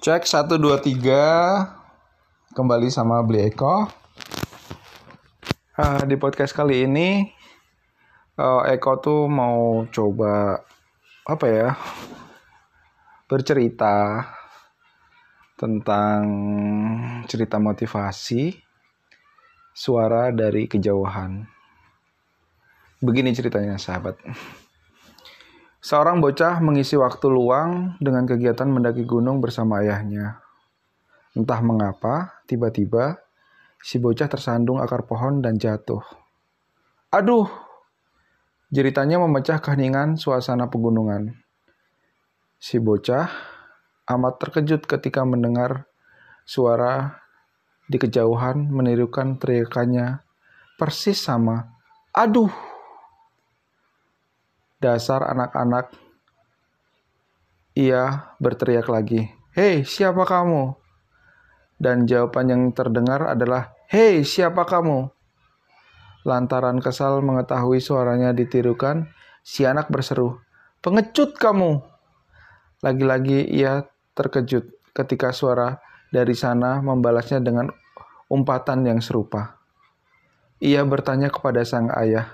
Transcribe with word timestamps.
Cek 0.00 0.24
1 0.24 0.56
2 0.56 0.80
3 0.80 2.56
kembali 2.56 2.88
sama 2.88 3.20
Beli 3.20 3.52
Eko. 3.52 3.84
Uh, 5.76 6.00
di 6.08 6.16
podcast 6.16 6.56
kali 6.56 6.88
ini 6.88 7.28
uh, 8.40 8.64
Eko 8.64 8.96
tuh 8.96 9.28
mau 9.28 9.84
coba 9.92 10.64
apa 11.28 11.46
ya? 11.52 11.76
bercerita 13.28 14.24
tentang 15.60 16.24
cerita 17.28 17.60
motivasi 17.60 18.56
suara 19.76 20.32
dari 20.32 20.64
kejauhan. 20.64 21.44
Begini 23.04 23.36
ceritanya, 23.36 23.76
sahabat. 23.76 24.16
Seorang 25.80 26.20
bocah 26.20 26.60
mengisi 26.60 26.92
waktu 27.00 27.32
luang 27.32 27.96
dengan 28.04 28.28
kegiatan 28.28 28.68
mendaki 28.68 29.08
gunung 29.08 29.40
bersama 29.40 29.80
ayahnya. 29.80 30.44
Entah 31.32 31.64
mengapa, 31.64 32.44
tiba-tiba 32.44 33.16
si 33.80 33.96
bocah 33.96 34.28
tersandung 34.28 34.76
akar 34.76 35.08
pohon 35.08 35.40
dan 35.40 35.56
jatuh. 35.56 36.04
Aduh! 37.08 37.48
Jeritanya 38.68 39.24
memecah 39.24 39.58
keheningan 39.64 40.20
suasana 40.20 40.68
pegunungan. 40.68 41.32
Si 42.60 42.76
bocah 42.76 43.32
amat 44.04 44.36
terkejut 44.36 44.84
ketika 44.84 45.24
mendengar 45.24 45.88
suara 46.44 47.24
di 47.88 47.96
kejauhan 47.96 48.68
menirukan 48.68 49.40
teriakannya 49.40 50.20
persis 50.76 51.24
sama. 51.24 51.72
Aduh! 52.12 52.69
Dasar 54.80 55.28
anak-anak. 55.28 55.92
Ia 57.76 58.32
berteriak 58.40 58.88
lagi. 58.88 59.28
Hei, 59.52 59.84
siapa 59.84 60.24
kamu? 60.24 60.72
Dan 61.76 62.08
jawaban 62.08 62.48
yang 62.48 62.62
terdengar 62.72 63.28
adalah, 63.28 63.76
Hei, 63.92 64.24
siapa 64.24 64.64
kamu? 64.64 65.12
Lantaran 66.24 66.80
kesal 66.80 67.20
mengetahui 67.20 67.76
suaranya 67.76 68.32
ditirukan, 68.32 69.04
si 69.44 69.68
anak 69.68 69.92
berseru, 69.92 70.40
Pengecut 70.80 71.36
kamu! 71.36 71.84
Lagi-lagi 72.80 73.52
ia 73.52 73.84
terkejut 74.16 74.64
ketika 74.96 75.28
suara 75.36 75.76
dari 76.08 76.32
sana 76.32 76.80
membalasnya 76.80 77.44
dengan 77.44 77.68
umpatan 78.32 78.88
yang 78.88 79.04
serupa. 79.04 79.60
Ia 80.56 80.80
bertanya 80.88 81.28
kepada 81.28 81.68
sang 81.68 81.92
ayah, 81.92 82.32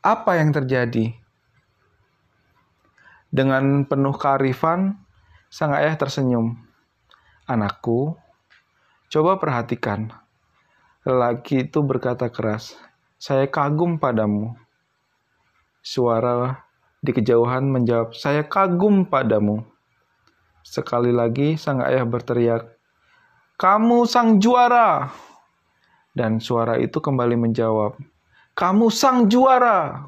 "Apa 0.00 0.40
yang 0.40 0.56
terjadi?" 0.56 1.21
Dengan 3.32 3.88
penuh 3.88 4.12
kearifan, 4.12 4.92
sang 5.48 5.72
ayah 5.72 5.96
tersenyum. 5.96 6.52
Anakku, 7.48 8.12
coba 9.08 9.40
perhatikan. 9.40 10.12
Lelaki 11.08 11.64
itu 11.64 11.80
berkata 11.80 12.28
keras, 12.28 12.76
saya 13.16 13.48
kagum 13.48 13.96
padamu. 13.96 14.52
Suara 15.80 16.60
di 17.00 17.08
kejauhan 17.16 17.72
menjawab, 17.72 18.12
saya 18.12 18.44
kagum 18.44 19.08
padamu. 19.08 19.64
Sekali 20.60 21.08
lagi 21.08 21.56
sang 21.56 21.80
ayah 21.80 22.04
berteriak, 22.04 22.68
kamu 23.56 24.04
sang 24.04 24.44
juara. 24.44 25.08
Dan 26.12 26.36
suara 26.36 26.76
itu 26.76 27.00
kembali 27.00 27.40
menjawab, 27.40 27.96
kamu 28.52 28.92
sang 28.92 29.32
juara. 29.32 30.04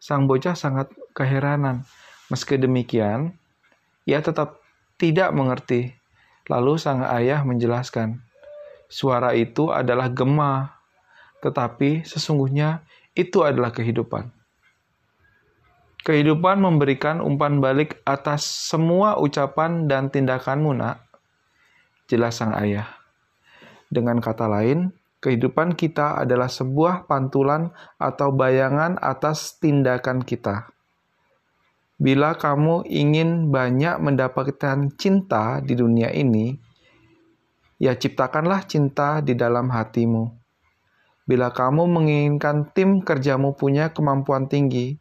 Sang 0.00 0.24
bocah 0.24 0.56
sangat 0.56 0.88
keheranan 1.12 1.84
Meski 2.30 2.54
demikian, 2.56 3.34
ia 4.06 4.22
tetap 4.22 4.62
tidak 4.96 5.34
mengerti. 5.34 5.98
Lalu 6.46 6.78
sang 6.78 7.02
ayah 7.02 7.42
menjelaskan, 7.42 8.22
suara 8.90 9.34
itu 9.34 9.70
adalah 9.70 10.10
gema, 10.10 10.78
tetapi 11.42 12.02
sesungguhnya 12.06 12.82
itu 13.14 13.42
adalah 13.42 13.70
kehidupan. 13.70 14.30
Kehidupan 16.00 16.58
memberikan 16.64 17.20
umpan 17.20 17.60
balik 17.60 18.00
atas 18.08 18.46
semua 18.46 19.20
ucapan 19.20 19.84
dan 19.84 20.08
tindakanmu, 20.08 20.72
nak. 20.72 21.06
Jelas 22.08 22.40
sang 22.40 22.56
ayah. 22.56 22.88
Dengan 23.92 24.18
kata 24.18 24.48
lain, 24.48 24.90
kehidupan 25.20 25.76
kita 25.76 26.18
adalah 26.18 26.48
sebuah 26.48 27.04
pantulan 27.04 27.70
atau 28.00 28.32
bayangan 28.32 28.96
atas 28.98 29.60
tindakan 29.60 30.24
kita. 30.24 30.72
Bila 32.00 32.32
kamu 32.32 32.88
ingin 32.88 33.52
banyak 33.52 34.00
mendapatkan 34.00 34.88
cinta 34.96 35.60
di 35.60 35.76
dunia 35.76 36.08
ini, 36.08 36.56
ya 37.76 37.92
ciptakanlah 37.92 38.64
cinta 38.64 39.20
di 39.20 39.36
dalam 39.36 39.68
hatimu. 39.68 40.32
Bila 41.28 41.52
kamu 41.52 41.84
menginginkan 41.84 42.72
tim 42.72 43.04
kerjamu 43.04 43.52
punya 43.52 43.92
kemampuan 43.92 44.48
tinggi, 44.48 44.96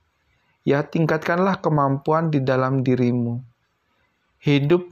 ya 0.68 0.84
tingkatkanlah 0.84 1.64
kemampuan 1.64 2.36
di 2.36 2.44
dalam 2.44 2.84
dirimu. 2.84 3.48
Hidup 4.44 4.84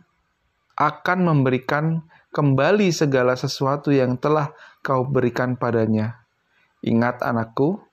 akan 0.80 1.20
memberikan 1.28 2.08
kembali 2.32 2.88
segala 2.96 3.36
sesuatu 3.36 3.92
yang 3.92 4.16
telah 4.16 4.56
kau 4.80 5.04
berikan 5.04 5.60
padanya. 5.60 6.24
Ingat 6.88 7.20
anakku, 7.20 7.84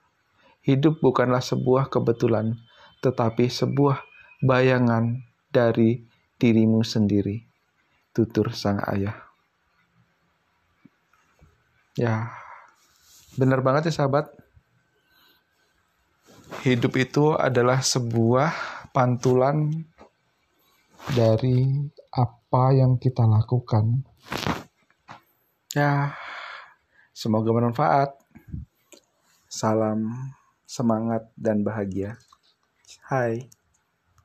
hidup 0.62 1.02
bukanlah 1.02 1.42
sebuah 1.42 1.90
kebetulan, 1.90 2.54
tetapi 3.04 3.52
sebuah 3.52 4.00
bayangan 4.40 5.20
dari 5.52 6.00
dirimu 6.40 6.80
sendiri. 6.80 7.44
Tutur 8.16 8.56
sang 8.56 8.80
ayah. 8.88 9.20
Ya, 12.00 12.32
benar 13.36 13.60
banget 13.60 13.92
ya 13.92 14.00
sahabat. 14.00 14.32
Hidup 16.64 16.96
itu 16.96 17.36
adalah 17.36 17.84
sebuah 17.84 18.50
pantulan 18.96 19.68
dari 21.12 21.68
apa 22.08 22.72
yang 22.72 22.96
kita 22.96 23.28
lakukan. 23.28 24.00
Ya, 25.76 26.16
semoga 27.12 27.52
bermanfaat. 27.52 28.16
Salam 29.50 30.08
semangat 30.64 31.30
dan 31.38 31.62
bahagia. 31.62 32.18
Hi. 33.10 33.48